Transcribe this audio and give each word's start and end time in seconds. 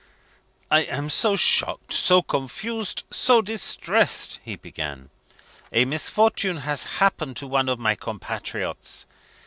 "I 0.71 0.79
am 0.85 1.11
so 1.11 1.35
shocked, 1.35 1.93
so 1.93 2.23
confused, 2.23 3.03
so 3.11 3.39
distressed," 3.43 4.39
he 4.43 4.55
began. 4.55 5.11
"A 5.71 5.85
misfortune 5.85 6.57
has 6.65 6.85
happened 6.97 7.37
to 7.37 7.45
one 7.45 7.69
of 7.69 7.77
my 7.77 7.93
compatriots. 7.93 9.05